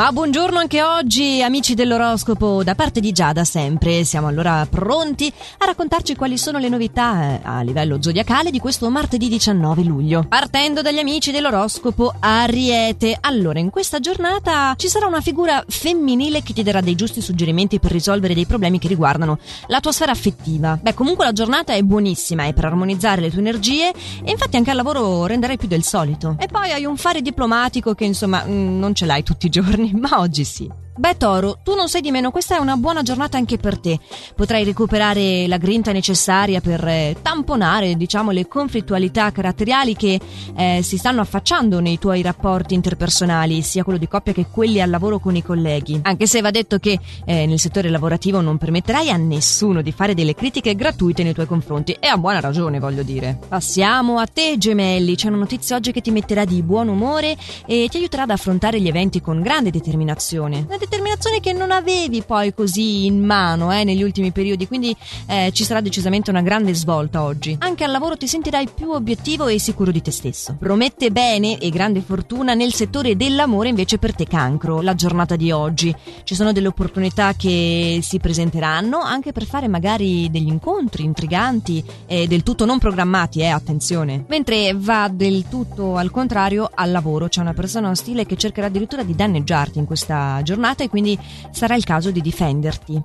[0.00, 4.02] Ma buongiorno anche oggi, amici dell'oroscopo, da parte di Giada sempre.
[4.02, 8.88] Siamo allora pronti a raccontarci quali sono le novità eh, a livello zodiacale di questo
[8.88, 10.24] martedì 19 luglio.
[10.26, 13.18] Partendo dagli amici dell'oroscopo Ariete.
[13.20, 17.78] Allora, in questa giornata ci sarà una figura femminile che ti darà dei giusti suggerimenti
[17.78, 20.78] per risolvere dei problemi che riguardano la tua sfera affettiva.
[20.80, 23.90] Beh, comunque la giornata è buonissima, è per armonizzare le tue energie
[24.24, 26.36] e infatti anche al lavoro renderai più del solito.
[26.38, 29.88] E poi hai un fare diplomatico che insomma mm, non ce l'hai tutti i giorni
[29.98, 30.70] ma oggi sì.
[31.00, 33.98] Beh Toro, tu non sei di meno, questa è una buona giornata anche per te.
[34.36, 40.20] Potrai recuperare la grinta necessaria per eh, tamponare, diciamo, le conflittualità caratteriali che
[40.54, 44.90] eh, si stanno affacciando nei tuoi rapporti interpersonali, sia quello di coppia che quelli al
[44.90, 45.98] lavoro con i colleghi.
[46.02, 50.12] Anche se va detto che eh, nel settore lavorativo non permetterai a nessuno di fare
[50.12, 53.38] delle critiche gratuite nei tuoi confronti, e a buona ragione, voglio dire.
[53.48, 55.16] Passiamo a te, gemelli.
[55.16, 58.78] C'è una notizia oggi che ti metterà di buon umore e ti aiuterà ad affrontare
[58.82, 64.02] gli eventi con grande determinazione determinazione che non avevi poi così in mano eh, negli
[64.02, 64.94] ultimi periodi, quindi
[65.26, 67.56] eh, ci sarà decisamente una grande svolta oggi.
[67.60, 70.56] Anche al lavoro ti sentirai più obiettivo e sicuro di te stesso.
[70.58, 75.52] Promette bene e grande fortuna nel settore dell'amore invece per te cancro, la giornata di
[75.52, 75.94] oggi.
[76.24, 82.26] Ci sono delle opportunità che si presenteranno anche per fare magari degli incontri intriganti e
[82.26, 84.24] del tutto non programmati, eh, attenzione.
[84.26, 89.04] Mentre va del tutto al contrario al lavoro, c'è una persona ostile che cercherà addirittura
[89.04, 91.18] di danneggiarti in questa giornata e quindi
[91.50, 93.02] sarà il caso di difenderti.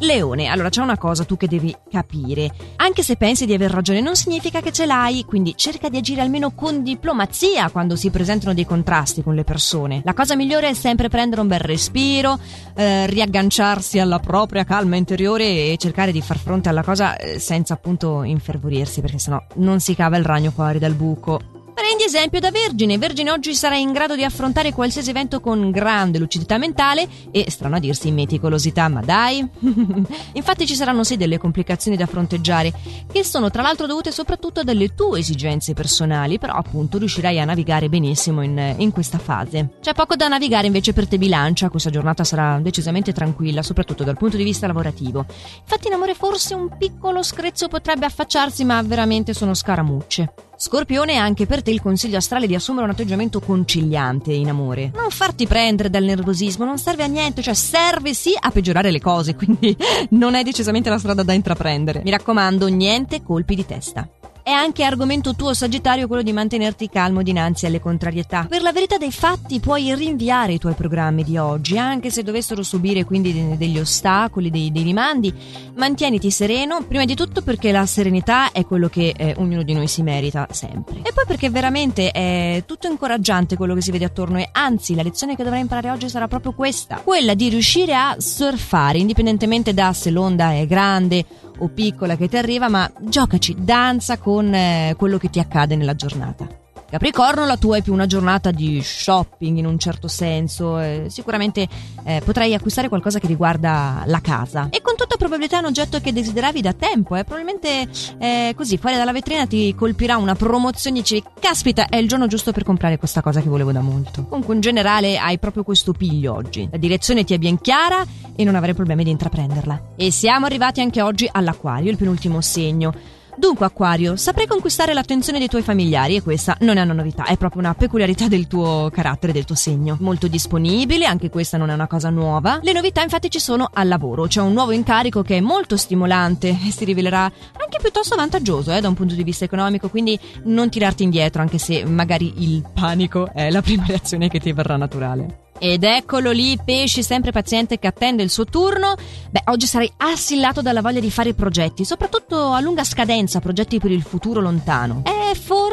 [0.00, 2.50] Leone, allora c'è una cosa tu che devi capire.
[2.76, 6.20] Anche se pensi di aver ragione, non significa che ce l'hai, quindi cerca di agire
[6.20, 10.02] almeno con diplomazia quando si presentano dei contrasti con le persone.
[10.04, 12.38] La cosa migliore è sempre prendere un bel respiro,
[12.74, 17.74] eh, riagganciarsi alla propria calma interiore e cercare di far fronte alla cosa eh, senza
[17.74, 21.57] appunto infervorirsi, perché sennò non si cava il ragno fuori dal buco.
[21.78, 22.98] Prendi esempio da Vergine.
[22.98, 27.76] Vergine oggi sarà in grado di affrontare qualsiasi evento con grande lucidità mentale e, strano
[27.76, 29.46] a dirsi, meticolosità, ma dai.
[30.34, 32.72] Infatti ci saranno sì delle complicazioni da fronteggiare,
[33.12, 37.88] che sono tra l'altro dovute soprattutto dalle tue esigenze personali, però appunto riuscirai a navigare
[37.88, 39.74] benissimo in, in questa fase.
[39.80, 44.16] C'è poco da navigare invece per te bilancia, questa giornata sarà decisamente tranquilla, soprattutto dal
[44.16, 45.24] punto di vista lavorativo.
[45.60, 50.47] Infatti in amore forse un piccolo screzio potrebbe affacciarsi, ma veramente sono scaramucce.
[50.60, 54.90] Scorpione anche per te il consiglio astrale di assumere un atteggiamento conciliante in amore.
[54.92, 59.00] Non farti prendere dal nervosismo, non serve a niente, cioè serve sì a peggiorare le
[59.00, 59.76] cose, quindi
[60.10, 62.02] non è decisamente la strada da intraprendere.
[62.02, 64.08] Mi raccomando, niente colpi di testa.
[64.48, 68.46] È anche argomento tuo Sagittario quello di mantenerti calmo dinanzi alle contrarietà.
[68.48, 72.62] Per la verità dei fatti puoi rinviare i tuoi programmi di oggi, anche se dovessero
[72.62, 75.34] subire quindi degli ostacoli, dei, dei rimandi.
[75.76, 79.86] Mantieniti sereno, prima di tutto perché la serenità è quello che eh, ognuno di noi
[79.86, 81.00] si merita sempre.
[81.02, 85.02] E poi perché veramente è tutto incoraggiante quello che si vede attorno e anzi la
[85.02, 89.92] lezione che dovrai imparare oggi sarà proprio questa, quella di riuscire a surfare indipendentemente da
[89.92, 91.26] se l'onda è grande
[91.58, 95.94] o piccola che ti arriva, ma giocaci, danza con eh, quello che ti accade nella
[95.94, 96.46] giornata.
[96.90, 101.68] Capricorno, la tua è più una giornata di shopping in un certo senso, eh, sicuramente
[102.04, 106.00] eh, potrai acquistare qualcosa che riguarda la casa e con tutta probabilità è un oggetto
[106.00, 107.86] che desideravi da tempo, eh, probabilmente
[108.18, 112.26] eh, così fuori dalla vetrina ti colpirà una promozione e dici caspita è il giorno
[112.26, 114.24] giusto per comprare questa cosa che volevo da molto.
[114.24, 118.02] Comunque in generale hai proprio questo piglio oggi, la direzione ti è ben chiara
[118.34, 119.94] e non avrai problemi di intraprenderla.
[119.96, 123.16] E siamo arrivati anche oggi all'acquario, il penultimo segno.
[123.38, 127.36] Dunque, Aquario, saprai conquistare l'attenzione dei tuoi familiari e questa non è una novità, è
[127.36, 129.96] proprio una peculiarità del tuo carattere, del tuo segno.
[130.00, 132.58] Molto disponibile, anche questa non è una cosa nuova.
[132.62, 136.48] Le novità infatti ci sono al lavoro, c'è un nuovo incarico che è molto stimolante
[136.48, 140.68] e si rivelerà anche piuttosto vantaggioso eh, da un punto di vista economico, quindi non
[140.68, 145.46] tirarti indietro anche se magari il panico è la prima reazione che ti verrà naturale.
[145.58, 148.94] Ed eccolo lì, pesci sempre paziente che attende il suo turno.
[149.30, 153.90] Beh, oggi sarai assillato dalla voglia di fare progetti, soprattutto a lunga scadenza, progetti per
[153.90, 155.02] il futuro lontano.
[155.04, 155.17] E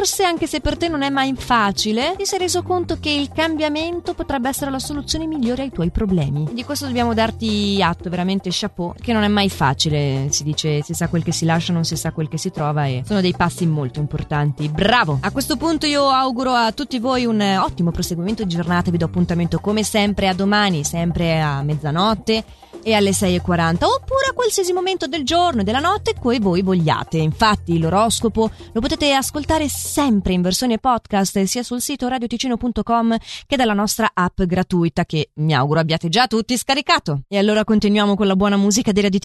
[0.05, 3.31] forse, anche se per te non è mai facile, ti sei reso conto che il
[3.33, 6.47] cambiamento potrebbe essere la soluzione migliore ai tuoi problemi.
[6.51, 10.27] Di questo dobbiamo darti atto, veramente chapeau, che non è mai facile.
[10.30, 12.85] Si dice si sa quel che si lascia, non si sa quel che si trova
[12.85, 14.69] e sono dei passi molto importanti.
[14.69, 15.18] Bravo!
[15.21, 19.06] A questo punto io auguro a tutti voi un ottimo proseguimento di giornata, vi do
[19.06, 22.44] appuntamento come sempre a domani, sempre a mezzanotte
[22.85, 27.17] e alle 6.40 oppure a qualsiasi momento del giorno e della notte cui voi vogliate.
[27.17, 33.17] Infatti l'oroscopo lo potete ascoltare sempre in versione podcast sia sul sito radioticino.com
[33.47, 37.21] che dalla nostra app gratuita che mi auguro abbiate già tutti scaricato.
[37.27, 39.13] E allora continuiamo con la buona musica di Radio